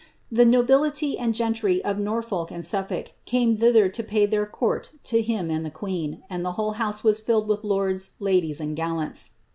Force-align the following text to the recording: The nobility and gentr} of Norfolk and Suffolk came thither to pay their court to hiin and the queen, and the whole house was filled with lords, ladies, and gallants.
The 0.31 0.45
nobility 0.45 1.15
and 1.19 1.31
gentr} 1.35 1.79
of 1.85 1.99
Norfolk 1.99 2.49
and 2.49 2.65
Suffolk 2.65 3.11
came 3.25 3.55
thither 3.55 3.87
to 3.87 4.01
pay 4.03 4.25
their 4.25 4.47
court 4.47 4.89
to 5.03 5.21
hiin 5.21 5.51
and 5.51 5.63
the 5.63 5.69
queen, 5.69 6.23
and 6.27 6.43
the 6.43 6.53
whole 6.53 6.71
house 6.81 7.03
was 7.03 7.19
filled 7.19 7.47
with 7.47 7.63
lords, 7.63 8.13
ladies, 8.19 8.59
and 8.59 8.75
gallants. 8.75 9.33